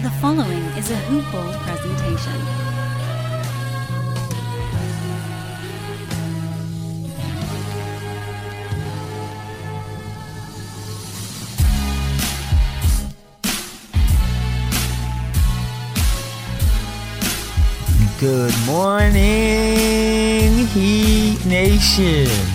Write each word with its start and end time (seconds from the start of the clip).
The 0.00 0.10
following 0.22 0.62
is 0.78 0.90
a 0.90 0.96
Hoop 0.96 1.26
presentation. 1.66 2.32
Good 18.18 18.54
morning, 18.66 20.66
Heat 20.68 21.44
Nation. 21.44 22.51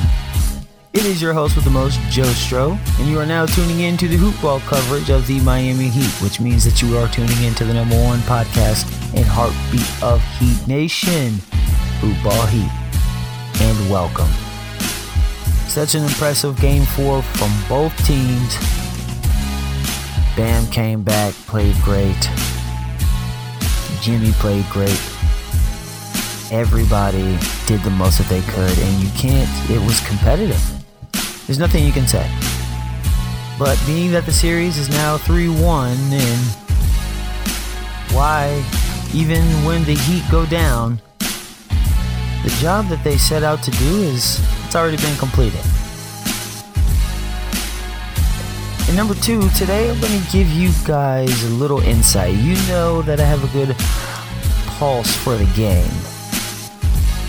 It 0.98 1.06
is 1.06 1.22
your 1.22 1.32
host 1.32 1.56
with 1.56 1.64
the 1.64 1.70
most, 1.70 2.00
Joe 2.10 2.24
Stroh, 2.24 2.76
and 3.00 3.08
you 3.08 3.20
are 3.20 3.26
now 3.28 3.46
tuning 3.46 3.82
in 3.82 3.98
to 3.98 4.08
the 4.08 4.18
hoopball 4.18 4.62
coverage 4.62 5.12
of 5.12 5.28
the 5.28 5.40
Miami 5.42 5.90
Heat, 5.90 6.10
which 6.24 6.40
means 6.40 6.66
that 6.66 6.82
you 6.82 6.98
are 6.98 7.08
tuning 7.10 7.40
in 7.44 7.54
to 7.54 7.66
the 7.66 7.74
number 7.76 7.96
one 8.04 8.18
podcast 8.22 8.92
and 9.14 9.24
heartbeat 9.24 9.88
of 10.02 10.24
Heat 10.40 10.68
Nation, 10.68 11.34
Hoopball 12.02 12.50
Heat. 12.50 12.72
And 13.62 13.92
welcome. 13.92 14.28
Such 15.70 15.94
an 15.94 16.02
impressive 16.02 16.60
game 16.60 16.84
four 16.84 17.22
from 17.22 17.52
both 17.70 17.96
teams. 18.08 18.58
Bam 20.36 20.66
came 20.72 21.04
back, 21.04 21.36
played 21.46 21.76
great. 21.84 22.28
Jimmy 24.02 24.32
played 24.32 24.66
great 24.72 25.00
everybody 26.50 27.38
did 27.66 27.82
the 27.82 27.90
most 27.90 28.20
that 28.20 28.28
they 28.30 28.40
could, 28.40 28.80
and 28.80 29.04
you 29.04 29.10
can't, 29.12 29.70
it 29.70 29.86
was 29.86 30.00
competitive. 30.08 30.77
There's 31.48 31.60
nothing 31.60 31.86
you 31.86 31.94
can 31.94 32.06
say. 32.06 32.30
But 33.58 33.82
being 33.88 34.12
that 34.12 34.26
the 34.26 34.34
series 34.34 34.78
is 34.78 34.90
now 34.90 35.18
3 35.18 35.48
1, 35.48 35.92
and 36.12 36.42
why, 38.12 38.64
even 39.14 39.42
when 39.64 39.86
the 39.86 39.96
Heat 39.96 40.24
go 40.30 40.46
down, 40.46 41.02
the 42.44 42.56
job 42.60 42.88
that 42.90 43.02
they 43.04 43.18
set 43.18 43.44
out 43.44 43.64
to 43.64 43.72
do 43.72 44.02
is, 44.02 44.40
it's 44.66 44.76
already 44.76 44.98
been 44.98 45.18
completed. 45.18 45.62
And 48.88 48.96
number 48.98 49.16
two, 49.16 49.50
today 49.52 49.90
I'm 49.90 50.00
going 50.02 50.22
to 50.22 50.32
give 50.32 50.50
you 50.50 50.72
guys 50.86 51.44
a 51.46 51.50
little 51.50 51.80
insight. 51.80 52.36
You 52.36 52.56
know 52.68 53.02
that 53.04 53.22
I 53.22 53.26
have 53.26 53.44
a 53.44 53.54
good 53.54 53.76
pulse 54.78 55.16
for 55.16 55.36
the 55.36 55.46
game. 55.56 56.17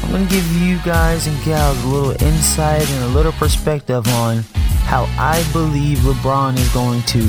I'm 0.08 0.26
to 0.26 0.34
give 0.34 0.56
you 0.56 0.78
guys 0.86 1.26
and 1.26 1.44
gals 1.44 1.84
a 1.84 1.86
little 1.86 2.22
insight 2.22 2.90
and 2.90 3.04
a 3.04 3.08
little 3.08 3.32
perspective 3.32 4.08
on 4.08 4.38
how 4.86 5.04
I 5.18 5.46
believe 5.52 5.98
LeBron 5.98 6.56
is 6.56 6.72
going 6.72 7.02
to 7.02 7.20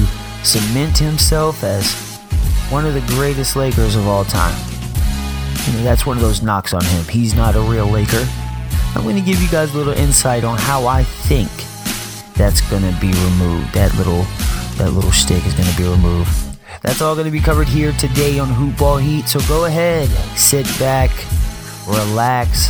cement 0.43 0.97
himself 0.97 1.61
as 1.61 2.17
one 2.69 2.85
of 2.85 2.93
the 2.93 3.01
greatest 3.15 3.57
Lakers 3.57 3.97
of 3.97 4.07
all 4.07 4.23
time. 4.23 4.57
You 5.67 5.73
know, 5.73 5.83
that's 5.83 6.05
one 6.05 6.15
of 6.15 6.23
those 6.23 6.41
knocks 6.41 6.73
on 6.73 6.81
him. 6.85 7.03
He's 7.03 7.35
not 7.35 7.57
a 7.57 7.59
real 7.59 7.85
Laker. 7.85 8.25
I'm 8.95 9.03
to 9.17 9.21
give 9.21 9.41
you 9.41 9.49
guys 9.49 9.73
a 9.73 9.77
little 9.77 9.93
insight 9.93 10.45
on 10.45 10.57
how 10.57 10.87
I 10.87 11.03
think 11.03 11.49
that's 12.35 12.61
to 12.83 13.01
be 13.01 13.11
removed. 13.11 13.73
That 13.73 13.93
little 13.97 14.23
that 14.77 14.91
little 14.91 15.11
stick 15.11 15.45
is 15.45 15.53
to 15.69 15.77
be 15.77 15.83
removed. 15.83 16.31
That's 16.81 17.01
all 17.01 17.13
to 17.25 17.31
be 17.31 17.41
covered 17.41 17.67
here 17.67 17.91
today 17.91 18.39
on 18.39 18.47
Hoopball 18.47 19.01
Heat. 19.01 19.27
So 19.27 19.41
go 19.49 19.65
ahead, 19.65 20.07
sit 20.37 20.65
back, 20.79 21.11
relax, 21.89 22.69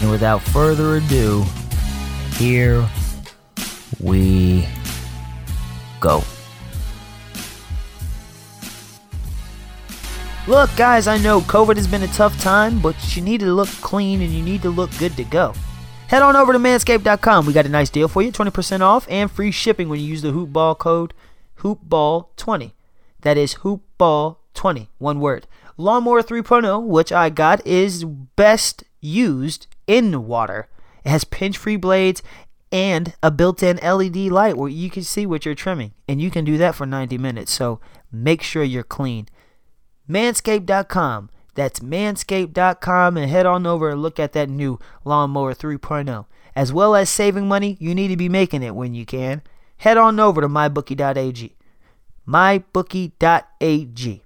and 0.00 0.10
without 0.10 0.42
further 0.42 0.96
ado, 0.96 1.44
here 2.36 2.86
we 4.00 4.68
go. 6.00 6.22
Look, 10.48 10.74
guys, 10.76 11.06
I 11.06 11.18
know 11.18 11.40
COVID 11.40 11.76
has 11.76 11.86
been 11.86 12.02
a 12.02 12.08
tough 12.08 12.38
time, 12.40 12.80
but 12.80 13.16
you 13.16 13.22
need 13.22 13.40
to 13.40 13.54
look 13.54 13.68
clean 13.80 14.20
and 14.20 14.32
you 14.32 14.42
need 14.42 14.62
to 14.62 14.70
look 14.70 14.90
good 14.98 15.16
to 15.16 15.24
go. 15.24 15.54
Head 16.08 16.22
on 16.22 16.34
over 16.34 16.52
to 16.52 16.58
manscaped.com. 16.58 17.46
We 17.46 17.52
got 17.52 17.64
a 17.64 17.70
nice 17.70 17.90
deal 17.90 18.08
for 18.08 18.22
you 18.22 18.32
20% 18.32 18.80
off 18.80 19.06
and 19.08 19.30
free 19.30 19.50
shipping 19.50 19.88
when 19.88 20.00
you 20.00 20.06
use 20.06 20.22
the 20.22 20.32
hoopball 20.32 20.78
code 20.78 21.14
hoopball20. 21.60 22.72
That 23.20 23.38
is 23.38 23.54
hoopball20, 24.54 24.88
one 24.98 25.20
word. 25.20 25.46
Lawnmower 25.76 26.22
3.0, 26.22 26.84
which 26.84 27.12
I 27.12 27.30
got, 27.30 27.66
is 27.66 28.04
best 28.04 28.84
used 29.00 29.66
in 29.86 30.26
water. 30.26 30.68
It 31.04 31.10
has 31.10 31.24
pinch 31.24 31.58
free 31.58 31.76
blades 31.76 32.22
and 32.70 33.14
a 33.22 33.30
built 33.30 33.62
in 33.62 33.76
LED 33.76 34.16
light 34.30 34.56
where 34.56 34.68
you 34.68 34.90
can 34.90 35.02
see 35.02 35.26
what 35.26 35.44
you're 35.44 35.54
trimming. 35.54 35.92
And 36.08 36.20
you 36.20 36.30
can 36.30 36.44
do 36.44 36.56
that 36.58 36.74
for 36.74 36.86
90 36.86 37.18
minutes. 37.18 37.52
So 37.52 37.80
make 38.10 38.42
sure 38.42 38.62
you're 38.62 38.82
clean. 38.82 39.28
Manscaped.com. 40.08 41.30
That's 41.54 41.80
manscaped.com 41.80 43.16
and 43.16 43.30
head 43.30 43.44
on 43.44 43.66
over 43.66 43.90
and 43.90 44.00
look 44.00 44.18
at 44.18 44.32
that 44.32 44.48
new 44.48 44.78
Lawnmower 45.04 45.54
3.0. 45.54 46.24
As 46.54 46.72
well 46.72 46.94
as 46.94 47.10
saving 47.10 47.48
money, 47.48 47.76
you 47.80 47.94
need 47.94 48.08
to 48.08 48.16
be 48.16 48.28
making 48.28 48.62
it 48.62 48.74
when 48.74 48.94
you 48.94 49.04
can. 49.04 49.42
Head 49.78 49.96
on 49.96 50.20
over 50.20 50.40
to 50.40 50.48
mybookie.ag. 50.48 51.56
Mybookie.ag. 52.26 54.21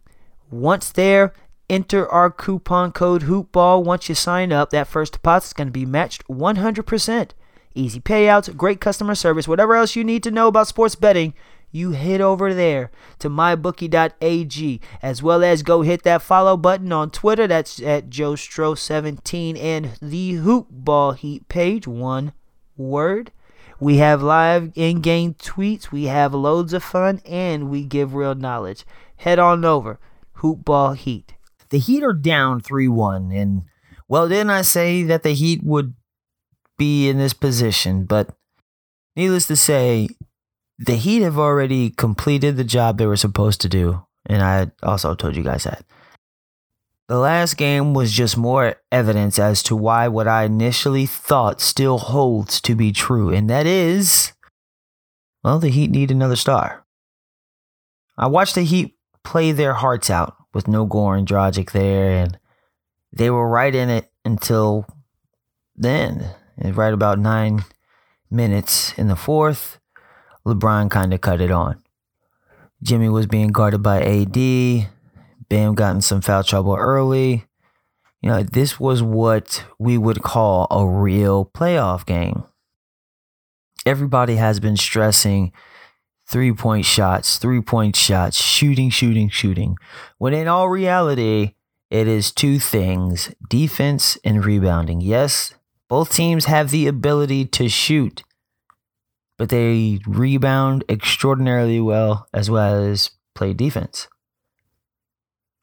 Once 0.50 0.90
there, 0.92 1.32
enter 1.68 2.08
our 2.08 2.30
coupon 2.30 2.92
code 2.92 3.22
HOOPBALL. 3.22 3.82
Once 3.82 4.08
you 4.08 4.14
sign 4.14 4.52
up, 4.52 4.70
that 4.70 4.86
first 4.86 5.14
deposit 5.14 5.46
is 5.48 5.52
going 5.52 5.68
to 5.68 5.72
be 5.72 5.86
matched 5.86 6.26
100%. 6.28 7.30
Easy 7.74 8.00
payouts, 8.00 8.56
great 8.56 8.80
customer 8.80 9.14
service, 9.14 9.46
whatever 9.46 9.74
else 9.74 9.96
you 9.96 10.04
need 10.04 10.22
to 10.22 10.30
know 10.30 10.48
about 10.48 10.68
sports 10.68 10.94
betting, 10.94 11.34
you 11.70 11.90
head 11.90 12.20
over 12.20 12.54
there 12.54 12.90
to 13.18 13.28
mybookie.ag 13.28 14.80
as 15.02 15.22
well 15.22 15.44
as 15.44 15.62
go 15.62 15.82
hit 15.82 16.02
that 16.04 16.22
follow 16.22 16.56
button 16.56 16.90
on 16.92 17.10
Twitter. 17.10 17.46
That's 17.46 17.82
at 17.82 18.08
JoeStro17 18.08 19.60
and 19.60 19.90
the 20.00 20.34
Hoopball 20.36 21.16
Heat 21.16 21.48
page. 21.48 21.86
One 21.86 22.32
word. 22.76 23.30
We 23.78 23.98
have 23.98 24.22
live 24.22 24.72
in 24.74 25.02
game 25.02 25.34
tweets, 25.34 25.92
we 25.92 26.04
have 26.04 26.32
loads 26.32 26.72
of 26.72 26.82
fun, 26.82 27.20
and 27.26 27.68
we 27.68 27.84
give 27.84 28.14
real 28.14 28.34
knowledge. 28.34 28.86
Head 29.16 29.38
on 29.38 29.66
over. 29.66 29.98
Hoopball 30.38 30.96
Heat. 30.96 31.34
The 31.70 31.78
Heat 31.78 32.02
are 32.02 32.12
down 32.12 32.60
3 32.60 32.88
1, 32.88 33.32
and 33.32 33.62
well, 34.08 34.28
didn't 34.28 34.50
I 34.50 34.62
say 34.62 35.02
that 35.02 35.22
the 35.22 35.32
Heat 35.32 35.62
would 35.64 35.94
be 36.78 37.08
in 37.08 37.18
this 37.18 37.32
position? 37.32 38.04
But 38.04 38.36
needless 39.16 39.46
to 39.48 39.56
say, 39.56 40.08
the 40.78 40.96
Heat 40.96 41.22
have 41.22 41.38
already 41.38 41.90
completed 41.90 42.56
the 42.56 42.64
job 42.64 42.98
they 42.98 43.06
were 43.06 43.16
supposed 43.16 43.60
to 43.62 43.68
do, 43.68 44.04
and 44.26 44.42
I 44.42 44.70
also 44.82 45.14
told 45.14 45.36
you 45.36 45.42
guys 45.42 45.64
that. 45.64 45.84
The 47.08 47.18
last 47.18 47.56
game 47.56 47.94
was 47.94 48.12
just 48.12 48.36
more 48.36 48.76
evidence 48.90 49.38
as 49.38 49.62
to 49.64 49.76
why 49.76 50.08
what 50.08 50.26
I 50.26 50.42
initially 50.44 51.06
thought 51.06 51.60
still 51.60 51.98
holds 51.98 52.60
to 52.62 52.74
be 52.74 52.92
true, 52.92 53.32
and 53.32 53.48
that 53.48 53.66
is, 53.66 54.32
well, 55.42 55.58
the 55.58 55.70
Heat 55.70 55.90
need 55.90 56.10
another 56.10 56.36
star. 56.36 56.84
I 58.18 58.26
watched 58.26 58.54
the 58.54 58.62
Heat 58.62 58.95
play 59.26 59.50
their 59.50 59.74
hearts 59.74 60.08
out 60.08 60.36
with 60.54 60.68
no 60.68 60.86
Goran 60.86 61.26
Dragic 61.26 61.72
there, 61.72 62.16
and 62.16 62.38
they 63.12 63.28
were 63.28 63.48
right 63.48 63.74
in 63.74 63.90
it 63.90 64.10
until 64.24 64.86
then. 65.74 66.30
And 66.56 66.76
right 66.76 66.94
about 66.94 67.18
nine 67.18 67.64
minutes 68.30 68.94
in 68.96 69.08
the 69.08 69.16
fourth, 69.16 69.80
LeBron 70.46 70.90
kind 70.90 71.12
of 71.12 71.20
cut 71.20 71.40
it 71.40 71.50
on. 71.50 71.82
Jimmy 72.82 73.08
was 73.08 73.26
being 73.26 73.48
guarded 73.48 73.82
by 73.82 74.00
AD. 74.00 74.88
Bam 75.48 75.74
got 75.74 75.96
in 75.96 76.02
some 76.02 76.20
foul 76.20 76.44
trouble 76.44 76.76
early. 76.76 77.46
You 78.22 78.30
know, 78.30 78.42
this 78.44 78.78
was 78.78 79.02
what 79.02 79.64
we 79.78 79.98
would 79.98 80.22
call 80.22 80.68
a 80.70 80.86
real 80.86 81.44
playoff 81.44 82.06
game. 82.06 82.44
Everybody 83.84 84.36
has 84.36 84.60
been 84.60 84.76
stressing 84.76 85.52
three 86.26 86.52
point 86.52 86.84
shots, 86.84 87.38
three 87.38 87.60
point 87.60 87.96
shots, 87.96 88.42
shooting, 88.42 88.90
shooting, 88.90 89.28
shooting. 89.28 89.76
When 90.18 90.34
in 90.34 90.48
all 90.48 90.68
reality, 90.68 91.54
it 91.90 92.08
is 92.08 92.32
two 92.32 92.58
things 92.58 93.32
defense 93.48 94.18
and 94.24 94.44
rebounding. 94.44 95.00
Yes, 95.00 95.54
both 95.88 96.12
teams 96.12 96.46
have 96.46 96.70
the 96.70 96.86
ability 96.86 97.44
to 97.46 97.68
shoot, 97.68 98.24
but 99.38 99.50
they 99.50 100.00
rebound 100.06 100.84
extraordinarily 100.88 101.80
well 101.80 102.26
as 102.32 102.50
well 102.50 102.82
as 102.82 103.10
play 103.34 103.52
defense. 103.52 104.08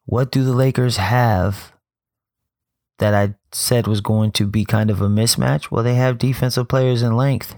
What 0.06 0.30
do 0.30 0.44
the 0.44 0.52
Lakers 0.52 0.96
have 0.98 1.72
that 2.98 3.14
I 3.14 3.34
said 3.52 3.86
was 3.86 4.00
going 4.00 4.32
to 4.32 4.46
be 4.46 4.64
kind 4.64 4.90
of 4.90 5.00
a 5.00 5.08
mismatch? 5.08 5.70
Well, 5.70 5.82
they 5.82 5.94
have 5.94 6.18
defensive 6.18 6.68
players 6.68 7.02
in 7.02 7.16
length. 7.16 7.56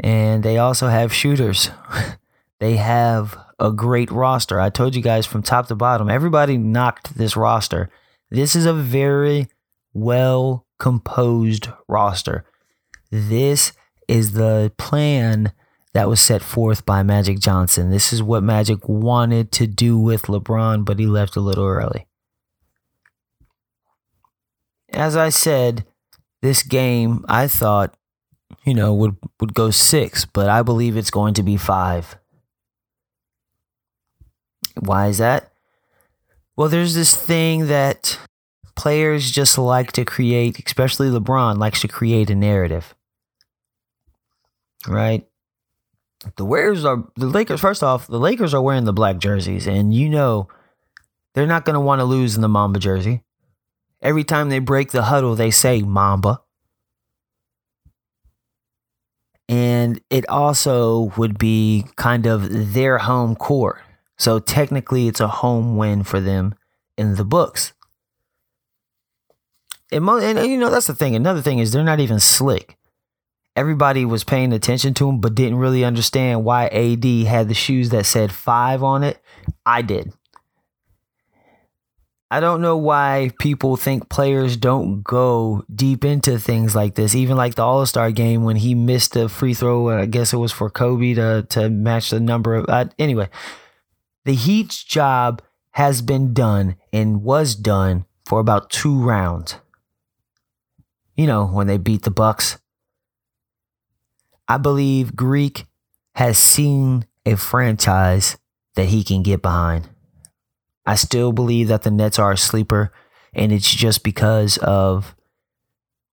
And 0.00 0.42
they 0.42 0.58
also 0.58 0.88
have 0.88 1.12
shooters. 1.12 1.70
they 2.58 2.76
have 2.76 3.38
a 3.58 3.70
great 3.70 4.10
roster. 4.10 4.58
I 4.58 4.70
told 4.70 4.96
you 4.96 5.02
guys 5.02 5.26
from 5.26 5.42
top 5.42 5.68
to 5.68 5.74
bottom, 5.74 6.08
everybody 6.08 6.56
knocked 6.56 7.16
this 7.16 7.36
roster. 7.36 7.90
This 8.30 8.56
is 8.56 8.64
a 8.64 8.72
very 8.72 9.48
well 9.92 10.66
composed 10.78 11.68
roster. 11.86 12.44
This 13.10 13.72
is 14.08 14.32
the 14.32 14.72
plan 14.78 15.52
that 15.92 16.08
was 16.08 16.20
set 16.20 16.42
forth 16.42 16.86
by 16.86 17.02
Magic 17.02 17.38
Johnson. 17.38 17.90
This 17.90 18.12
is 18.12 18.22
what 18.22 18.42
Magic 18.42 18.88
wanted 18.88 19.50
to 19.52 19.66
do 19.66 19.98
with 19.98 20.22
LeBron, 20.22 20.84
but 20.84 20.98
he 20.98 21.06
left 21.06 21.36
a 21.36 21.40
little 21.40 21.66
early. 21.66 22.06
As 24.92 25.16
I 25.16 25.28
said, 25.28 25.84
this 26.42 26.62
game 26.62 27.24
I 27.28 27.48
thought, 27.48 27.96
you 28.64 28.74
know, 28.74 28.94
would 28.94 29.16
would 29.40 29.54
go 29.54 29.70
6, 29.70 30.24
but 30.26 30.48
I 30.48 30.62
believe 30.62 30.96
it's 30.96 31.10
going 31.10 31.34
to 31.34 31.42
be 31.42 31.56
5. 31.56 32.16
Why 34.78 35.08
is 35.08 35.18
that? 35.18 35.52
Well, 36.56 36.68
there's 36.68 36.94
this 36.94 37.16
thing 37.16 37.66
that 37.68 38.18
players 38.76 39.30
just 39.30 39.58
like 39.58 39.92
to 39.92 40.04
create, 40.04 40.62
especially 40.64 41.08
LeBron 41.08 41.58
likes 41.58 41.80
to 41.82 41.88
create 41.88 42.30
a 42.30 42.34
narrative. 42.34 42.94
Right? 44.86 45.26
The 46.36 46.44
Warriors 46.44 46.84
are 46.84 47.04
the 47.16 47.26
Lakers. 47.26 47.60
First 47.60 47.82
off, 47.82 48.06
the 48.06 48.18
Lakers 48.18 48.52
are 48.52 48.62
wearing 48.62 48.84
the 48.84 48.92
black 48.92 49.18
jerseys, 49.18 49.66
and 49.66 49.94
you 49.94 50.08
know 50.08 50.48
they're 51.34 51.46
not 51.46 51.64
going 51.64 51.74
to 51.74 51.80
want 51.80 52.00
to 52.00 52.04
lose 52.04 52.36
in 52.36 52.42
the 52.42 52.48
Mamba 52.48 52.78
jersey. 52.78 53.22
Every 54.02 54.24
time 54.24 54.48
they 54.48 54.58
break 54.58 54.90
the 54.90 55.04
huddle, 55.04 55.34
they 55.34 55.50
say 55.50 55.82
Mamba. 55.82 56.40
And 59.50 60.00
it 60.08 60.26
also 60.28 61.12
would 61.18 61.38
be 61.38 61.84
kind 61.96 62.24
of 62.26 62.72
their 62.72 62.98
home 62.98 63.34
court. 63.34 63.82
So 64.16 64.38
technically, 64.38 65.08
it's 65.08 65.20
a 65.20 65.28
home 65.28 65.76
win 65.76 66.04
for 66.04 66.20
them 66.20 66.54
in 66.96 67.16
the 67.16 67.24
books. 67.24 67.72
And, 69.92 70.04
mo- 70.04 70.18
and 70.18 70.38
you 70.48 70.56
know, 70.56 70.70
that's 70.70 70.86
the 70.86 70.94
thing. 70.94 71.14
Another 71.14 71.42
thing 71.42 71.58
is 71.58 71.72
they're 71.72 71.82
not 71.82 72.00
even 72.00 72.20
slick 72.20 72.78
everybody 73.56 74.04
was 74.04 74.24
paying 74.24 74.52
attention 74.52 74.94
to 74.94 75.08
him, 75.08 75.20
but 75.20 75.34
didn't 75.34 75.58
really 75.58 75.84
understand 75.84 76.44
why 76.44 76.66
AD 76.68 77.04
had 77.26 77.48
the 77.48 77.54
shoes 77.54 77.90
that 77.90 78.06
said 78.06 78.32
five 78.32 78.82
on 78.82 79.02
it. 79.02 79.22
I 79.66 79.82
did. 79.82 80.12
I 82.30 82.38
don't 82.38 82.60
know 82.60 82.76
why 82.76 83.32
people 83.40 83.76
think 83.76 84.08
players 84.08 84.56
don't 84.56 85.02
go 85.02 85.64
deep 85.74 86.04
into 86.04 86.38
things 86.38 86.76
like 86.76 86.94
this. 86.94 87.14
Even 87.14 87.36
like 87.36 87.56
the 87.56 87.62
All 87.62 87.84
Star 87.86 88.12
game 88.12 88.44
when 88.44 88.56
he 88.56 88.74
missed 88.74 89.16
a 89.16 89.28
free 89.28 89.54
throw, 89.54 89.88
I 89.88 90.06
guess 90.06 90.32
it 90.32 90.36
was 90.36 90.52
for 90.52 90.70
Kobe 90.70 91.14
to 91.14 91.46
to 91.50 91.68
match 91.68 92.10
the 92.10 92.20
number 92.20 92.54
of. 92.54 92.66
Uh, 92.68 92.86
anyway, 92.98 93.28
the 94.24 94.34
Heat's 94.34 94.84
job 94.84 95.42
has 95.72 96.02
been 96.02 96.32
done 96.32 96.76
and 96.92 97.22
was 97.22 97.54
done 97.54 98.04
for 98.26 98.38
about 98.38 98.70
two 98.70 99.02
rounds. 99.02 99.56
You 101.16 101.26
know 101.26 101.46
when 101.46 101.66
they 101.66 101.78
beat 101.78 102.02
the 102.02 102.10
Bucks 102.10 102.58
I 104.50 104.56
believe 104.56 105.14
Greek 105.14 105.66
has 106.16 106.36
seen 106.36 107.06
a 107.24 107.36
franchise 107.36 108.36
that 108.74 108.86
he 108.86 109.04
can 109.04 109.22
get 109.22 109.42
behind. 109.42 109.89
I 110.90 110.96
still 110.96 111.30
believe 111.30 111.68
that 111.68 111.82
the 111.82 111.90
Nets 111.92 112.18
are 112.18 112.32
a 112.32 112.36
sleeper, 112.36 112.92
and 113.32 113.52
it's 113.52 113.72
just 113.72 114.02
because 114.02 114.58
of 114.58 115.14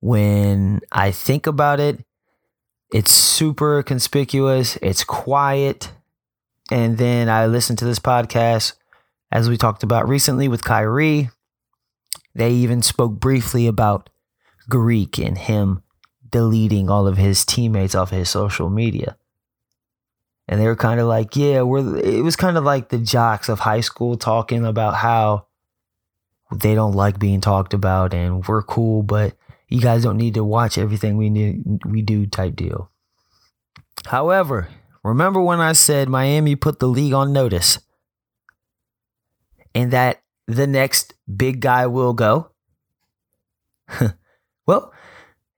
when 0.02 0.82
I 0.92 1.10
think 1.10 1.48
about 1.48 1.80
it, 1.80 2.06
it's 2.94 3.10
super 3.10 3.82
conspicuous, 3.82 4.76
it's 4.84 5.04
quiet. 5.04 5.92
And 6.70 7.00
then 7.00 7.28
I 7.28 7.48
listened 7.48 7.80
to 7.80 7.86
this 7.86 7.98
podcast, 7.98 8.74
as 9.32 9.50
we 9.50 9.58
talked 9.58 9.82
about 9.82 10.08
recently 10.08 10.48
with 10.48 10.64
Kyrie. 10.64 11.32
They 12.36 12.52
even 12.52 12.84
spoke 12.84 13.20
briefly 13.20 13.66
about 13.66 14.12
Greek 14.70 15.18
and 15.18 15.40
him 15.40 15.82
deleting 16.30 16.88
all 16.88 17.08
of 17.08 17.18
his 17.18 17.44
teammates 17.44 17.96
off 17.96 18.12
of 18.12 18.18
his 18.20 18.30
social 18.30 18.70
media. 18.70 19.18
And 20.48 20.62
they 20.62 20.66
were 20.66 20.76
kind 20.76 21.00
of 21.00 21.08
like, 21.08 21.36
yeah, 21.36 21.62
we're 21.62 21.98
it 21.98 22.24
was 22.24 22.36
kind 22.36 22.58
of 22.58 22.64
like 22.64 22.90
the 22.90 22.98
jocks 22.98 23.50
of 23.50 23.60
high 23.60 23.82
school 23.82 24.18
talking 24.18 24.66
about 24.66 24.96
how 24.96 25.48
they 26.56 26.74
don't 26.74 26.94
like 26.94 27.20
being 27.20 27.42
talked 27.42 27.74
about 27.74 28.14
and 28.14 28.46
we're 28.48 28.64
cool, 28.64 29.04
but 29.04 29.36
you 29.68 29.82
guys 29.82 30.04
don't 30.04 30.18
need 30.18 30.36
to 30.36 30.44
watch 30.44 30.78
everything 30.78 31.18
we 31.18 31.30
need 31.30 31.64
we 31.86 32.02
do 32.02 32.26
type 32.26 32.56
deal. 32.56 32.90
However, 34.06 34.70
remember 35.04 35.42
when 35.42 35.60
I 35.60 35.74
said 35.74 36.08
Miami 36.08 36.56
put 36.56 36.80
the 36.80 36.88
league 36.88 37.14
on 37.14 37.34
notice 37.34 37.80
and 39.76 39.92
that 39.92 40.24
the 40.48 40.68
next 40.68 41.14
big 41.36 41.60
guy 41.60 41.88
will 41.88 42.14
go? 42.14 42.52
well, 44.66 44.94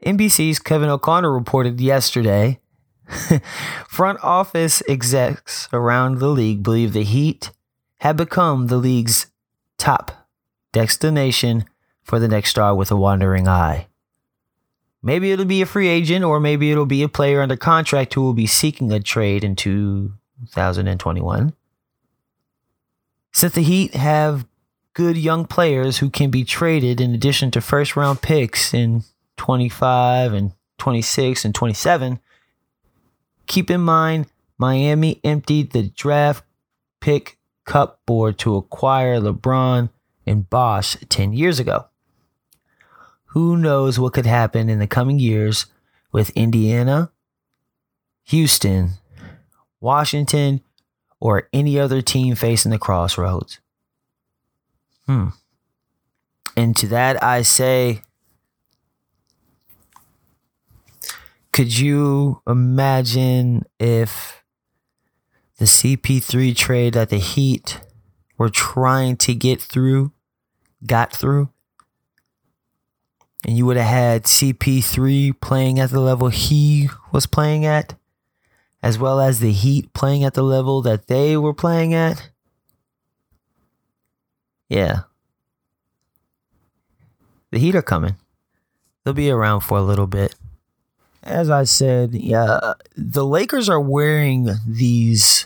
NBC's 0.04 0.60
Kevin 0.60 0.90
O'Connor 0.90 1.32
reported 1.32 1.80
yesterday 1.80 2.60
front 3.88 4.20
office 4.24 4.84
execs 4.88 5.68
around 5.74 6.20
the 6.20 6.30
league 6.30 6.64
believe 6.64 6.94
the 6.94 7.04
Heat 7.04 7.52
have 7.98 8.18
become 8.18 8.68
the 8.68 8.78
league's 8.78 9.28
top 9.78 10.28
destination 10.72 11.66
for 12.04 12.20
the 12.20 12.28
next 12.28 12.52
star 12.52 12.76
with 12.76 12.92
a 12.92 12.96
wandering 12.96 13.48
eye. 13.48 13.88
Maybe 15.02 15.32
it'll 15.32 15.46
be 15.46 15.62
a 15.62 15.66
free 15.66 15.88
agent, 15.88 16.26
or 16.26 16.40
maybe 16.40 16.72
it'll 16.72 16.86
be 16.86 17.04
a 17.04 17.10
player 17.10 17.42
under 17.42 17.56
contract 17.56 18.14
who 18.14 18.22
will 18.22 18.34
be 18.34 18.48
seeking 18.48 18.92
a 18.92 19.00
trade 19.00 19.44
in 19.46 19.56
2021. 19.56 21.54
Since 23.32 23.54
the 23.54 23.62
Heat 23.62 23.94
have 23.94 24.46
good 24.94 25.16
young 25.18 25.46
players 25.46 26.00
who 26.00 26.10
can 26.10 26.30
be 26.30 26.44
traded 26.44 27.00
in 27.00 27.14
addition 27.14 27.52
to 27.52 27.62
first 27.62 27.96
round 27.96 28.22
picks 28.22 28.74
in 28.74 29.04
25 29.38 30.34
and 30.34 30.52
26 30.78 31.46
and 31.46 31.56
27. 31.56 32.20
Keep 33.50 33.72
in 33.72 33.82
mind, 33.82 34.28
Miami 34.60 35.20
emptied 35.24 35.72
the 35.72 35.90
draft 35.90 36.46
pick 37.02 37.40
cup 37.66 38.00
board 38.06 38.38
to 38.38 38.56
acquire 38.56 39.20
LeBron 39.20 39.90
and 40.26 40.48
Bosh 40.50 40.96
10 41.10 41.34
years 41.34 41.60
ago. 41.60 41.88
Who 43.34 43.58
knows 43.58 44.00
what 44.00 44.14
could 44.14 44.28
happen 44.28 44.70
in 44.70 44.78
the 44.78 44.86
coming 44.86 45.18
years 45.18 45.66
with 46.12 46.30
Indiana, 46.32 47.12
Houston, 48.26 48.92
Washington, 49.82 50.62
or 51.20 51.50
any 51.52 51.80
other 51.80 52.04
team 52.04 52.36
facing 52.36 52.70
the 52.70 52.78
crossroads? 52.78 53.60
Hmm. 55.08 55.30
And 56.56 56.76
to 56.78 56.88
that 56.88 57.24
I 57.24 57.42
say, 57.42 58.04
could 61.60 61.78
you 61.78 62.42
imagine 62.48 63.66
if 63.82 64.46
the 65.58 65.66
CP3 65.66 66.56
trade 66.56 66.94
that 66.94 67.10
the 67.10 67.18
Heat 67.18 67.82
were 68.38 68.48
trying 68.48 69.18
to 69.18 69.36
get 69.36 69.62
through 69.62 70.14
got 70.86 71.12
through? 71.12 71.50
And 73.46 73.58
you 73.58 73.66
would 73.66 73.76
have 73.76 73.88
had 73.88 74.24
CP3 74.24 75.38
playing 75.42 75.80
at 75.80 75.90
the 75.90 76.00
level 76.00 76.30
he 76.30 76.88
was 77.12 77.26
playing 77.26 77.66
at, 77.66 77.96
as 78.82 78.98
well 78.98 79.20
as 79.20 79.42
the 79.42 79.52
Heat 79.52 79.92
playing 79.92 80.24
at 80.24 80.36
the 80.36 80.44
level 80.44 80.82
that 80.84 81.08
they 81.08 81.36
were 81.36 81.54
playing 81.54 81.94
at. 81.94 82.30
Yeah. 84.70 85.02
The 87.52 87.60
Heat 87.60 87.76
are 87.76 87.82
coming. 87.82 88.16
They'll 89.04 89.14
be 89.14 89.30
around 89.30 89.60
for 89.60 89.78
a 89.78 89.84
little 89.84 90.08
bit 90.08 90.36
as 91.24 91.50
I 91.50 91.64
said, 91.64 92.14
yeah, 92.14 92.74
the 92.96 93.26
Lakers 93.26 93.70
are 93.70 93.82
wearing 93.82 94.50
these 94.66 95.46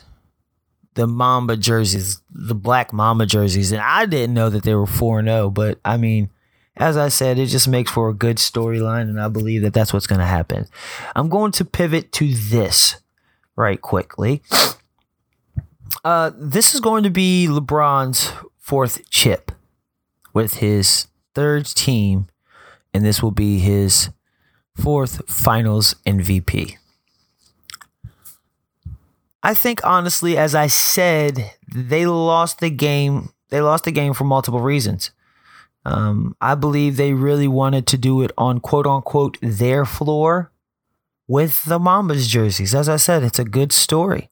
the 0.95 1.07
Mamba 1.07 1.57
jerseys, 1.57 2.21
the 2.29 2.55
black 2.55 2.93
Mamba 2.93 3.25
jerseys, 3.25 3.71
and 3.71 3.81
I 3.81 4.05
didn't 4.05 4.35
know 4.35 4.49
that 4.49 4.63
they 4.63 4.75
were 4.75 4.85
4 4.85 5.23
0, 5.23 5.49
but 5.49 5.79
I 5.83 5.97
mean, 5.97 6.29
as 6.77 6.97
I 6.97 7.09
said, 7.09 7.37
it 7.37 7.47
just 7.47 7.67
makes 7.67 7.91
for 7.91 8.09
a 8.09 8.13
good 8.13 8.37
storyline, 8.37 9.03
and 9.03 9.19
I 9.19 9.27
believe 9.27 9.61
that 9.63 9.73
that's 9.73 9.93
what's 9.93 10.07
going 10.07 10.19
to 10.19 10.25
happen. 10.25 10.65
I'm 11.15 11.29
going 11.29 11.51
to 11.53 11.65
pivot 11.65 12.11
to 12.13 12.33
this 12.33 12.97
right 13.55 13.81
quickly. 13.81 14.41
Uh, 16.03 16.31
this 16.35 16.73
is 16.73 16.81
going 16.81 17.01
to 17.03 17.09
be 17.09 17.47
LeBron's 17.49 18.33
fourth 18.57 19.09
chip 19.09 19.53
with 20.33 20.55
his 20.55 21.07
third 21.33 21.65
team, 21.65 22.27
and 22.93 23.05
this 23.05 23.23
will 23.23 23.31
be 23.31 23.59
his 23.59 24.09
fourth 24.75 25.27
finals 25.29 25.95
MVP. 26.05 26.77
I 29.41 29.53
think 29.53 29.81
honestly, 29.83 30.37
as 30.37 30.55
I 30.55 30.67
said, 30.67 31.51
they 31.73 32.05
lost 32.05 32.59
the 32.59 32.69
game. 32.69 33.29
They 33.49 33.61
lost 33.61 33.83
the 33.83 33.91
game 33.91 34.13
for 34.13 34.23
multiple 34.23 34.61
reasons. 34.61 35.11
Um, 35.85 36.35
I 36.39 36.55
believe 36.55 36.95
they 36.95 37.13
really 37.13 37.47
wanted 37.47 37.85
to 37.87 37.97
do 37.97 38.21
it 38.21 38.31
on 38.37 38.61
quote 38.61 38.87
unquote 38.87 39.37
their 39.41 39.83
floor 39.85 40.51
with 41.27 41.65
the 41.65 41.77
Mambas 41.77 42.27
jerseys. 42.29 42.73
As 42.73 42.87
I 42.87 42.95
said, 42.95 43.21
it's 43.21 43.39
a 43.39 43.43
good 43.43 43.73
story. 43.73 44.29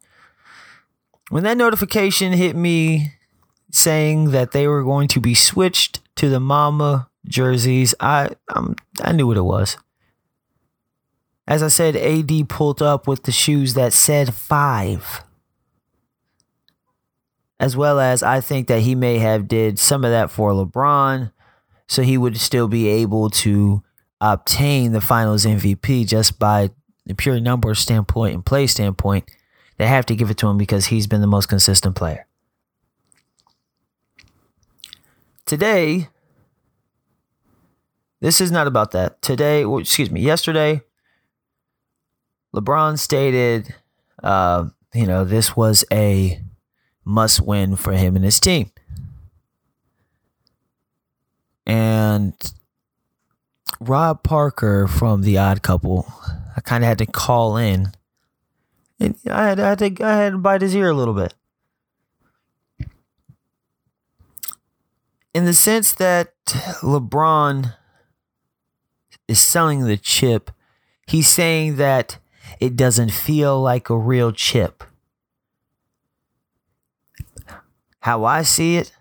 When 1.30 1.44
that 1.44 1.58
notification 1.58 2.32
hit 2.34 2.56
me 2.56 3.14
saying 3.70 4.32
that 4.32 4.52
they 4.52 4.68
were 4.68 4.84
going 4.84 5.10
to 5.10 5.20
be 5.20 5.34
switched 5.34 6.00
to 6.16 6.30
the 6.30 6.40
Mamba 6.40 7.10
jerseys, 7.26 7.94
I 8.00 8.30
I 9.02 9.12
knew 9.12 9.28
what 9.28 9.38
it 9.38 9.42
was 9.44 9.78
As 11.52 11.62
I 11.62 11.68
said, 11.68 11.98
AD 11.98 12.48
pulled 12.48 12.82
up 12.82 13.10
with 13.10 13.24
the 13.24 13.32
shoes 13.34 13.74
that 13.74 13.92
said 13.92 14.34
five. 14.34 15.22
As 17.60 17.76
well 17.76 18.00
as 18.00 18.24
I 18.24 18.40
think 18.40 18.70
that 18.70 18.84
he 18.84 18.96
may 18.96 19.18
have 19.18 19.50
did 19.50 19.78
some 19.78 20.06
of 20.06 20.12
that 20.12 20.32
for 20.32 20.54
LeBron, 20.54 21.34
so 21.90 22.04
he 22.04 22.18
would 22.18 22.38
still 22.38 22.70
be 22.70 22.88
able 22.88 23.30
to 23.32 23.84
obtain 24.22 24.94
the 24.94 25.02
finals 25.02 25.46
MVP 25.46 26.08
just 26.08 26.40
by 26.40 26.70
the 27.06 27.16
pure 27.16 27.42
number 27.42 27.76
standpoint 27.76 28.34
and 28.34 28.46
play 28.46 28.66
standpoint. 28.66 29.30
They 29.78 29.88
have 29.88 30.06
to 30.06 30.16
give 30.16 30.32
it 30.32 30.38
to 30.38 30.48
him 30.48 30.58
because 30.58 30.86
he's 30.86 31.06
been 31.06 31.20
the 31.20 31.28
most 31.28 31.48
consistent 31.48 31.98
player. 31.98 32.28
Today, 35.46 36.08
this 38.22 38.40
is 38.40 38.52
not 38.54 38.68
about 38.68 38.92
that. 38.92 39.22
Today, 39.22 39.66
excuse 39.66 40.10
me, 40.10 40.22
yesterday, 40.22 40.84
LeBron 42.54 43.00
stated, 43.00 43.74
uh, 44.22 44.66
you 44.94 45.06
know, 45.06 45.24
this 45.24 45.56
was 45.56 45.86
a 45.92 46.42
must 47.06 47.42
win 47.42 47.76
for 47.76 47.94
him 47.94 48.16
and 48.16 48.26
his 48.26 48.40
team. 48.40 48.72
And 51.66 52.34
Rob 53.80 54.24
Parker 54.24 54.88
from 54.88 55.22
The 55.22 55.38
Odd 55.38 55.62
Couple, 55.62 56.12
I 56.56 56.62
kind 56.62 56.84
of 56.84 56.88
had 56.88 56.98
to 57.00 57.06
call 57.06 57.58
in. 57.58 57.94
And 59.00 59.18
I 59.30 59.48
had, 59.48 59.60
I 59.60 59.70
had 59.70 59.80
to 59.80 60.06
I 60.06 60.16
had 60.18 60.32
to 60.34 60.38
bite 60.38 60.62
his 60.62 60.76
ear 60.76 60.90
a 60.90 60.94
little 60.94 61.14
bit. 61.14 61.34
In 65.34 65.46
the 65.46 65.54
sense 65.54 65.94
that 65.94 66.34
LeBron 66.46 67.74
is 69.28 69.40
selling 69.40 69.86
the 69.86 69.98
chip, 69.98 70.52
he's 71.08 71.30
saying 71.30 71.78
that 71.78 72.20
it 72.60 72.76
doesn't 72.76 73.12
feel 73.12 73.62
like 73.62 73.90
a 73.90 73.98
real 73.98 74.32
chip. 74.32 74.84
How 78.02 78.24
I 78.24 78.42
see 78.42 78.78
it, 78.78 78.92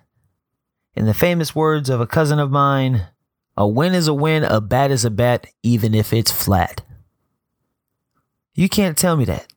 in 0.95 1.07
the 1.07 1.15
famous 1.15 1.55
words 1.55 1.89
of 1.89 2.01
a 2.01 2.07
cousin 2.07 2.39
of 2.39 2.51
mine, 2.51 3.07
a 3.57 3.67
win 3.67 3.95
is 3.95 4.09
a 4.09 4.15
win, 4.15 4.45
a 4.45 4.61
bet 4.61 4.91
is 4.91 5.05
a 5.05 5.11
bet, 5.11 5.47
even 5.63 5.95
if 5.95 6.13
it's 6.13 6.31
flat. 6.31 6.83
You 8.55 8.69
can't 8.69 8.99
tell 8.99 9.17
me 9.17 9.25
that. 9.25 9.53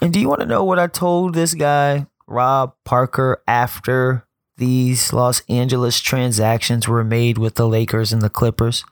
And 0.00 0.12
do 0.12 0.20
you 0.20 0.28
want 0.28 0.40
to 0.40 0.46
know 0.46 0.62
what 0.62 0.78
I 0.78 0.86
told 0.86 1.34
this 1.34 1.54
guy, 1.54 2.06
Rob 2.26 2.74
Parker, 2.84 3.42
after 3.48 4.26
these 4.56 5.12
Los 5.12 5.42
Angeles 5.48 6.00
transactions 6.00 6.86
were 6.86 7.04
made 7.04 7.38
with 7.38 7.56
the 7.56 7.66
Lakers 7.66 8.12
and 8.12 8.22
the 8.22 8.30
Clippers? 8.30 8.84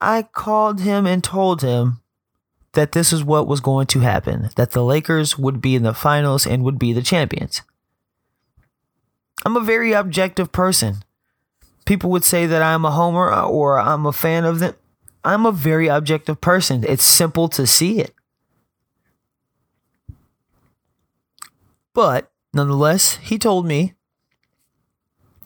I 0.00 0.22
called 0.22 0.80
him 0.80 1.06
and 1.06 1.22
told 1.22 1.62
him 1.62 2.00
that 2.72 2.92
this 2.92 3.12
is 3.12 3.24
what 3.24 3.46
was 3.46 3.60
going 3.60 3.86
to 3.88 4.00
happen 4.00 4.50
that 4.56 4.72
the 4.72 4.84
Lakers 4.84 5.38
would 5.38 5.60
be 5.60 5.74
in 5.74 5.82
the 5.82 5.94
finals 5.94 6.46
and 6.46 6.64
would 6.64 6.78
be 6.78 6.92
the 6.92 7.02
champions. 7.02 7.62
I'm 9.44 9.56
a 9.56 9.60
very 9.60 9.92
objective 9.92 10.52
person. 10.52 11.04
People 11.84 12.10
would 12.10 12.24
say 12.24 12.46
that 12.46 12.62
I'm 12.62 12.84
a 12.84 12.90
homer 12.90 13.32
or 13.32 13.78
I'm 13.78 14.06
a 14.06 14.12
fan 14.12 14.44
of 14.44 14.58
them. 14.58 14.74
I'm 15.24 15.46
a 15.46 15.52
very 15.52 15.88
objective 15.88 16.40
person. 16.40 16.84
It's 16.86 17.04
simple 17.04 17.48
to 17.50 17.66
see 17.66 18.00
it. 18.00 18.14
But 21.94 22.30
nonetheless, 22.52 23.16
he 23.16 23.38
told 23.38 23.66
me 23.66 23.94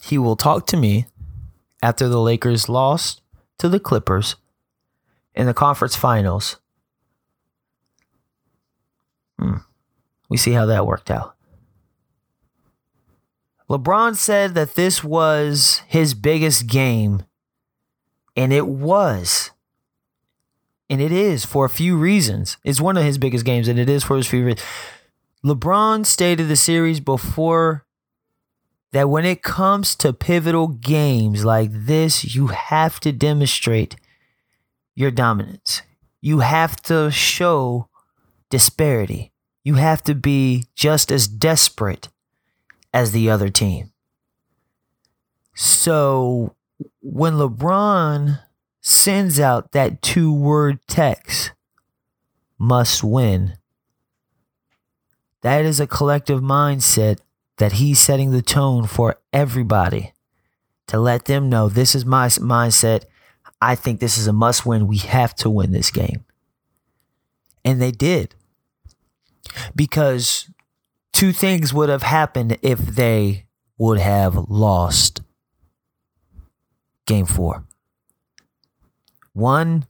he 0.01 0.19
will 0.19 0.37
talk 0.37 0.67
to 0.69 0.77
me 0.77 1.07
after 1.83 2.09
the 2.09 2.21
Lakers 2.21 2.69
lost 2.69 3.21
to 3.59 3.69
the 3.69 3.81
Clippers 3.81 4.37
in 5.35 5.47
the 5.47 5.55
conference 5.55 5.97
finals 5.97 6.57
Hmm. 9.39 9.59
We 10.29 10.37
see 10.37 10.53
how 10.53 10.67
that 10.67 10.87
worked 10.87 11.11
out. 11.11 11.35
LeBron 13.71 14.17
said 14.17 14.55
that 14.55 14.75
this 14.75 15.05
was 15.05 15.83
his 15.87 16.15
biggest 16.15 16.67
game, 16.67 17.25
and 18.37 18.53
it 18.53 18.67
was. 18.67 19.51
And 20.91 21.03
it 21.03 21.13
is 21.13 21.45
for 21.45 21.67
a 21.67 21.71
few 21.71 21.97
reasons. 21.97 22.57
It's 22.65 22.81
one 22.81 22.97
of 22.97 23.05
his 23.05 23.19
biggest 23.19 23.45
games, 23.45 23.69
and 23.69 23.79
it 23.79 23.91
is 23.91 24.03
for 24.03 24.17
his 24.17 24.27
few 24.27 24.45
reasons. 24.45 24.67
LeBron 25.45 26.07
stated 26.07 26.49
the 26.49 26.57
series 26.57 26.99
before 26.99 27.85
that 28.93 29.11
when 29.11 29.25
it 29.25 29.43
comes 29.43 29.95
to 29.97 30.13
pivotal 30.13 30.69
games 30.69 31.45
like 31.45 31.71
this, 31.73 32.35
you 32.35 32.49
have 32.49 33.01
to 33.01 33.13
demonstrate 33.13 33.97
your 34.95 35.11
dominance. 35.11 35.83
You 36.21 36.41
have 36.41 36.77
to 36.83 37.11
show 37.11 37.89
disparity. 38.51 39.33
You 39.63 39.75
have 39.75 40.03
to 40.05 40.15
be 40.15 40.65
just 40.75 41.13
as 41.13 41.29
desperate 41.29 42.09
as 42.93 43.13
the 43.13 43.29
other 43.29 43.51
team. 43.51 43.93
So 45.55 46.55
when 47.01 47.35
LeBron 47.35 48.41
sends 48.81 49.39
out 49.39 49.73
that 49.73 50.01
two 50.01 50.33
word 50.33 50.79
text, 50.87 51.53
must 52.59 53.05
win, 53.05 53.57
that 55.43 55.65
is 55.65 55.79
a 55.79 55.87
collective 55.87 56.41
mindset 56.41 57.19
that 57.59 57.73
he's 57.73 58.01
setting 58.01 58.31
the 58.31 58.43
tone 58.43 58.87
for 58.87 59.21
everybody 59.33 60.13
to 60.87 60.99
let 60.99 61.27
them 61.27 61.49
know 61.49 61.69
this 61.69 61.95
is 61.95 62.05
my 62.05 62.27
mindset. 62.29 63.05
I 63.61 63.75
think 63.75 64.01
this 64.01 64.17
is 64.17 64.27
a 64.27 64.33
must 64.33 64.65
win. 64.65 64.87
We 64.87 64.99
have 64.99 65.35
to 65.37 65.51
win 65.51 65.73
this 65.73 65.91
game. 65.91 66.25
And 67.65 67.83
they 67.83 67.91
did 67.91 68.35
because 69.75 70.49
two 71.13 71.33
things 71.33 71.75
would 71.75 71.89
have 71.89 72.03
happened 72.03 72.59
if 72.63 72.79
they 72.79 73.47
would 73.77 73.99
have 73.99 74.49
lost 74.49 75.21
game 77.07 77.27
four. 77.27 77.65
One, 79.33 79.87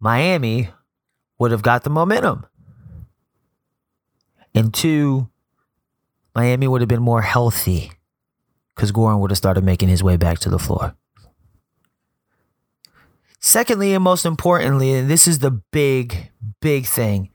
Miami 0.00 0.70
would 1.38 1.50
have 1.50 1.62
got 1.62 1.84
the 1.84 1.90
momentum. 1.90 2.46
And 4.54 4.72
two, 4.72 5.28
Miami 6.34 6.66
would 6.66 6.80
have 6.80 6.88
been 6.88 7.02
more 7.02 7.22
healthy 7.22 7.92
because 8.74 8.92
Goran 8.92 9.20
would 9.20 9.30
have 9.30 9.38
started 9.38 9.64
making 9.64 9.88
his 9.88 10.02
way 10.02 10.16
back 10.16 10.38
to 10.40 10.50
the 10.50 10.58
floor. 10.58 10.96
Secondly, 13.40 13.92
and 13.92 14.02
most 14.02 14.24
importantly, 14.24 14.94
and 14.94 15.08
this 15.08 15.26
is 15.26 15.40
the 15.40 15.50
big, 15.50 16.30
big 16.60 16.86
thing, 16.86 17.30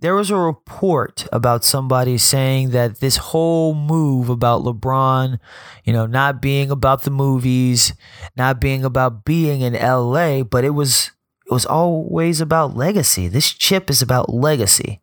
there 0.00 0.14
was 0.14 0.30
a 0.30 0.36
report 0.36 1.26
about 1.32 1.64
somebody 1.64 2.16
saying 2.16 2.70
that 2.70 3.00
this 3.00 3.16
whole 3.18 3.74
move 3.74 4.28
about 4.28 4.62
LeBron, 4.62 5.38
you 5.84 5.92
know, 5.92 6.06
not 6.06 6.40
being 6.40 6.70
about 6.70 7.02
the 7.02 7.10
movies, 7.10 7.92
not 8.36 8.60
being 8.60 8.84
about 8.84 9.24
being 9.24 9.60
in 9.60 9.74
LA, 9.74 10.42
but 10.42 10.64
it 10.64 10.70
was 10.70 11.12
it 11.46 11.52
was 11.52 11.66
always 11.66 12.40
about 12.40 12.76
legacy. 12.76 13.28
This 13.28 13.52
chip 13.52 13.90
is 13.90 14.00
about 14.00 14.32
legacy. 14.32 15.00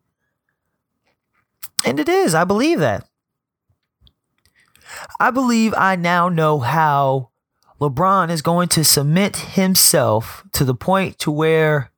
And 1.84 2.00
it 2.00 2.08
is. 2.08 2.34
I 2.34 2.44
believe 2.44 2.80
that. 2.80 3.08
I 5.20 5.30
believe 5.30 5.74
I 5.76 5.96
now 5.96 6.28
know 6.28 6.58
how 6.60 7.30
LeBron 7.80 8.30
is 8.30 8.42
going 8.42 8.68
to 8.68 8.84
submit 8.84 9.36
himself 9.36 10.44
to 10.52 10.64
the 10.64 10.74
point 10.74 11.18
to 11.20 11.30
where 11.30 11.90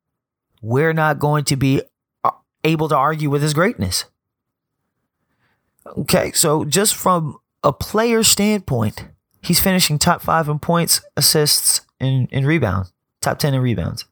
we're 0.60 0.92
not 0.92 1.18
going 1.18 1.44
to 1.44 1.56
be 1.56 1.82
uh, 2.22 2.30
able 2.64 2.88
to 2.88 2.96
argue 2.96 3.30
with 3.30 3.42
his 3.42 3.54
greatness. 3.54 4.04
Okay, 5.86 6.32
so 6.32 6.64
just 6.64 6.94
from 6.94 7.38
a 7.64 7.72
player 7.72 8.22
standpoint, 8.22 9.08
he's 9.42 9.60
finishing 9.60 9.98
top 9.98 10.20
five 10.20 10.48
in 10.48 10.58
points, 10.58 11.00
assists, 11.16 11.80
and, 11.98 12.28
and 12.30 12.46
rebounds, 12.46 12.92
top 13.20 13.38
10 13.38 13.54
in 13.54 13.60
rebounds. 13.60 14.04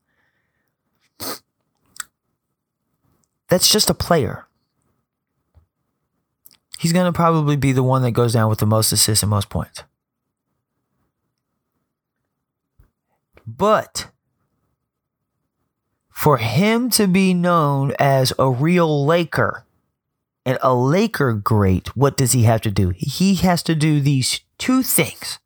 That's 3.48 3.70
just 3.70 3.90
a 3.90 3.94
player. 3.94 4.47
He's 6.78 6.92
going 6.92 7.06
to 7.06 7.12
probably 7.12 7.56
be 7.56 7.73
the 7.73 7.82
one 7.82 8.02
that 8.02 8.12
goes 8.12 8.35
down 8.35 8.49
with 8.49 8.61
the 8.61 8.66
most 8.66 8.92
assists 8.92 9.25
and 9.25 9.30
most 9.30 9.50
points. 9.50 9.82
But 13.44 14.08
for 16.08 16.37
him 16.37 16.88
to 16.90 17.08
be 17.08 17.35
known 17.35 17.94
as 17.99 18.32
a 18.38 18.49
real 18.49 19.04
Laker 19.04 19.64
and 20.47 20.56
a 20.62 20.73
Laker 20.73 21.32
great, 21.32 21.97
what 21.97 22.16
does 22.16 22.30
he 22.30 22.44
have 22.44 22.61
to 22.61 22.70
do? 22.70 22.92
He 22.97 23.35
has 23.37 23.62
to 23.64 23.75
do 23.75 24.00
these 24.00 24.40
two 24.56 24.85
things. 24.85 25.40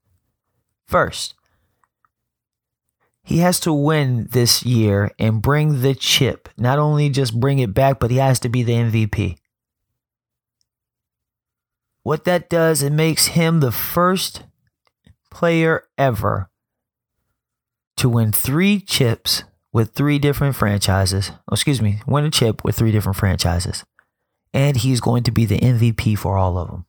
First, 0.86 1.32
he 3.22 3.38
has 3.38 3.58
to 3.60 3.72
win 3.72 4.26
this 4.32 4.64
year 4.64 5.12
and 5.18 5.40
bring 5.40 5.80
the 5.80 5.94
chip. 5.94 6.50
Not 6.58 6.78
only 6.78 7.08
just 7.08 7.40
bring 7.40 7.58
it 7.58 7.72
back, 7.72 8.00
but 8.00 8.10
he 8.10 8.18
has 8.18 8.38
to 8.40 8.50
be 8.50 8.62
the 8.62 8.74
MVP. 8.74 9.38
What 12.02 12.24
that 12.24 12.50
does, 12.50 12.82
it 12.82 12.92
makes 12.92 13.28
him 13.28 13.60
the 13.60 13.72
first 13.72 14.42
player 15.30 15.84
ever 15.96 16.50
to 17.96 18.08
win 18.08 18.32
three 18.32 18.80
chips 18.80 19.44
with 19.72 19.92
three 19.92 20.18
different 20.18 20.56
franchises. 20.56 21.30
Oh, 21.48 21.52
excuse 21.54 21.80
me, 21.80 22.00
win 22.06 22.24
a 22.24 22.30
chip 22.30 22.64
with 22.64 22.76
three 22.76 22.92
different 22.92 23.16
franchises. 23.16 23.84
And 24.52 24.76
he's 24.76 25.00
going 25.00 25.22
to 25.22 25.30
be 25.30 25.46
the 25.46 25.58
MVP 25.58 26.18
for 26.18 26.36
all 26.36 26.58
of 26.58 26.68
them. 26.68 26.84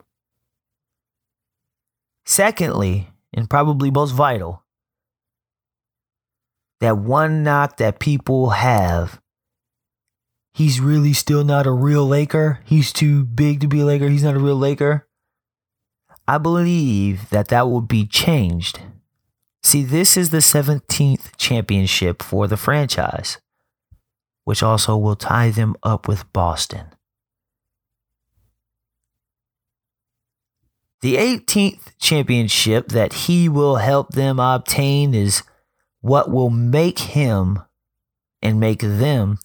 Secondly, 2.25 3.09
and 3.33 3.49
probably 3.49 3.91
most 3.91 4.11
vital, 4.11 4.63
that 6.79 6.97
one 6.97 7.43
knock 7.43 7.77
that 7.77 7.99
people 7.99 8.49
have 8.49 9.21
he's 10.53 10.79
really 10.79 11.13
still 11.13 11.43
not 11.43 11.65
a 11.65 11.71
real 11.71 12.07
Laker. 12.07 12.59
He's 12.65 12.93
too 12.93 13.25
big 13.25 13.59
to 13.61 13.67
be 13.67 13.81
a 13.81 13.85
Laker. 13.85 14.09
He's 14.09 14.23
not 14.23 14.35
a 14.35 14.39
real 14.39 14.55
Laker. 14.55 15.07
I 16.27 16.37
believe 16.37 17.29
that 17.29 17.49
that 17.49 17.69
will 17.69 17.81
be 17.81 18.05
changed. 18.05 18.79
See, 19.61 19.83
this 19.83 20.15
is 20.17 20.29
the 20.29 20.37
17th 20.37 21.37
championship 21.37 22.21
for 22.21 22.47
the 22.47 22.57
franchise, 22.57 23.39
which 24.43 24.63
also 24.63 24.97
will 24.97 25.15
tie 25.15 25.49
them 25.49 25.75
up 25.83 26.07
with 26.07 26.31
Boston. 26.33 26.87
The 31.01 31.15
18th 31.15 31.97
championship 31.99 32.89
that 32.89 33.13
he 33.13 33.49
will 33.49 33.75
help 33.77 34.11
them 34.11 34.39
obtain 34.39 35.13
is 35.13 35.43
what 35.99 36.31
will 36.31 36.49
make 36.49 36.99
him 36.99 37.59
and 38.41 38.59
make 38.59 38.79
them 38.79 39.39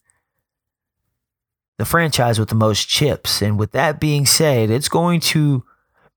the 1.78 1.84
franchise 1.84 2.38
with 2.38 2.50
the 2.50 2.54
most 2.54 2.88
chips. 2.88 3.40
And 3.40 3.58
with 3.58 3.72
that 3.72 3.98
being 3.98 4.26
said, 4.26 4.70
it's 4.70 4.88
going 4.88 5.20
to 5.20 5.64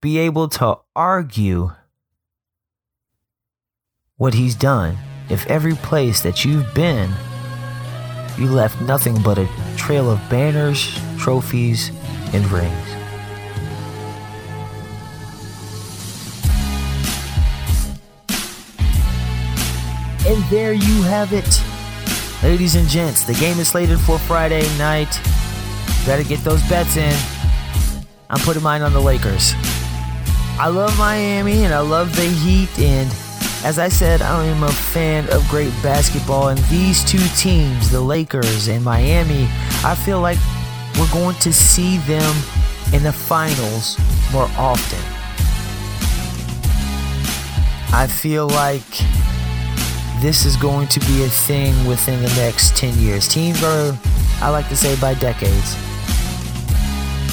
be 0.02 0.18
able 0.18 0.50
to 0.50 0.80
argue 0.96 1.72
what 4.18 4.34
he's 4.34 4.56
done 4.56 4.98
if 5.30 5.48
every 5.48 5.76
place 5.76 6.22
that 6.22 6.44
you've 6.44 6.74
been, 6.74 7.10
you 8.38 8.48
left 8.48 8.82
nothing 8.82 9.22
but 9.22 9.38
a 9.38 9.48
trail 9.78 10.12
of 10.12 10.20
banners, 10.30 11.00
trophies, 11.18 11.92
and 12.34 12.46
rings. 12.52 12.74
And 20.28 20.44
there 20.50 20.74
you 20.74 21.02
have 21.04 21.34
it. 21.34 21.64
Ladies 22.44 22.76
and 22.76 22.88
gents, 22.88 23.24
the 23.24 23.34
game 23.34 23.60
is 23.60 23.70
slated 23.70 24.00
for 24.00 24.18
Friday 24.20 24.62
night. 24.78 25.20
Better 26.12 26.28
get 26.28 26.44
those 26.44 26.62
bets 26.68 26.98
in. 26.98 27.18
I'm 28.30 28.42
putting 28.42 28.62
mine 28.62 28.82
on 28.82 28.92
the 28.92 29.00
Lakers. 29.00 29.54
I 30.60 30.68
love 30.68 30.98
Miami 30.98 31.64
and 31.64 31.74
I 31.74 31.80
love 31.80 32.14
the 32.18 32.24
Heat. 32.24 32.68
And 32.80 33.10
as 33.64 33.80
I 33.80 33.88
said, 33.88 34.22
I 34.22 34.44
am 34.44 34.62
a 34.62 34.72
fan 34.74 35.30
of 35.32 35.48
great 35.48 35.72
basketball. 35.82 36.50
And 36.50 36.60
these 36.66 37.02
two 37.06 37.26
teams, 37.38 37.90
the 37.90 38.02
Lakers 38.02 38.68
and 38.68 38.84
Miami, 38.84 39.48
I 39.86 39.96
feel 39.96 40.20
like 40.20 40.38
we're 41.00 41.10
going 41.14 41.38
to 41.38 41.54
see 41.54 41.96
them 42.00 42.36
in 42.92 43.04
the 43.04 43.14
finals 43.14 43.98
more 44.34 44.50
often. 44.58 45.00
I 47.94 48.06
feel 48.06 48.50
like 48.50 48.84
this 50.22 50.44
is 50.44 50.58
going 50.58 50.90
to 50.90 51.00
be 51.00 51.24
a 51.24 51.30
thing 51.30 51.86
within 51.86 52.22
the 52.22 52.36
next 52.36 52.76
10 52.76 52.98
years. 52.98 53.30
Teams 53.30 53.64
are, 53.64 53.98
I 54.42 54.50
like 54.50 54.68
to 54.68 54.76
say, 54.76 55.00
by 55.00 55.14
decades. 55.14 55.78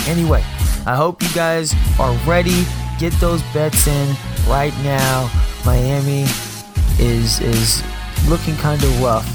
Anyway, 0.08 0.42
I 0.86 0.96
hope 0.96 1.22
you 1.22 1.28
guys 1.34 1.74
are 2.00 2.14
ready. 2.26 2.64
Get 2.98 3.12
those 3.20 3.42
bets 3.52 3.86
in 3.86 4.16
right 4.48 4.72
now. 4.82 5.30
Miami 5.66 6.22
is 6.98 7.40
is 7.40 7.82
looking 8.26 8.56
kind 8.56 8.82
of 8.82 9.02
rough, 9.02 9.28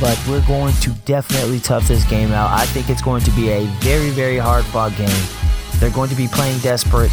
but 0.00 0.20
we're 0.28 0.44
going 0.48 0.74
to 0.80 0.90
definitely 1.04 1.60
tough 1.60 1.86
this 1.86 2.04
game 2.04 2.32
out. 2.32 2.50
I 2.50 2.66
think 2.66 2.90
it's 2.90 3.02
going 3.02 3.22
to 3.22 3.30
be 3.30 3.50
a 3.50 3.66
very 3.78 4.10
very 4.10 4.36
hard 4.36 4.64
fought 4.64 4.96
game. 4.96 5.22
They're 5.78 5.90
going 5.90 6.10
to 6.10 6.16
be 6.16 6.26
playing 6.26 6.58
desperate. 6.58 7.12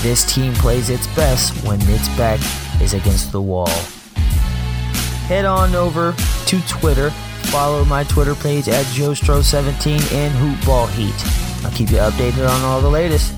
This 0.00 0.24
team 0.24 0.54
plays 0.54 0.88
its 0.88 1.06
best 1.14 1.52
when 1.66 1.78
its 1.82 2.08
back 2.16 2.40
is 2.80 2.94
against 2.94 3.32
the 3.32 3.42
wall. 3.42 3.68
Head 5.28 5.44
on 5.44 5.74
over 5.74 6.14
to 6.46 6.60
Twitter. 6.68 7.10
Follow 7.50 7.84
my 7.84 8.04
Twitter 8.04 8.34
page 8.34 8.68
at 8.68 8.86
JoeStro17 8.86 10.12
and 10.14 10.34
Hoopball 10.34 10.88
Heat. 10.92 11.49
I'll 11.64 11.72
keep 11.72 11.90
you 11.90 11.98
updated 11.98 12.48
on 12.48 12.62
all 12.62 12.80
the 12.80 12.88
latest. 12.88 13.34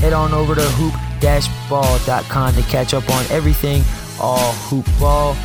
Head 0.00 0.12
on 0.12 0.32
over 0.32 0.54
to 0.54 0.62
hoop-ball.com 0.62 2.54
to 2.54 2.62
catch 2.62 2.94
up 2.94 3.08
on 3.10 3.24
everything 3.30 3.82
all 4.20 4.52
hoop 4.52 4.86
ball, 4.98 5.36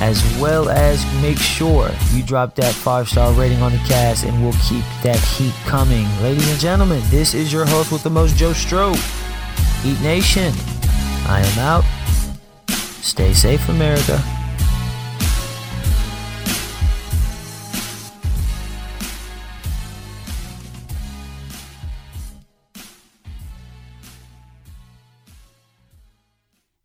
as 0.00 0.22
well 0.40 0.68
as 0.68 1.04
make 1.22 1.38
sure 1.38 1.90
you 2.12 2.22
drop 2.22 2.54
that 2.56 2.74
five 2.74 3.08
star 3.08 3.32
rating 3.32 3.62
on 3.62 3.72
the 3.72 3.78
cast, 3.78 4.24
and 4.24 4.42
we'll 4.42 4.52
keep 4.68 4.84
that 5.02 5.18
heat 5.18 5.54
coming. 5.66 6.06
Ladies 6.22 6.50
and 6.50 6.60
gentlemen, 6.60 7.02
this 7.06 7.34
is 7.34 7.52
your 7.52 7.66
host 7.66 7.92
with 7.92 8.02
the 8.02 8.10
most, 8.10 8.36
Joe 8.36 8.52
Stro. 8.52 8.94
Heat 9.82 10.00
Nation, 10.00 10.52
I 11.26 11.40
am 11.44 11.58
out. 11.58 11.84
Stay 13.02 13.32
safe, 13.32 13.68
America. 13.68 14.22